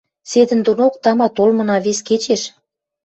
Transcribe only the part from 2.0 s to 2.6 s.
кечеш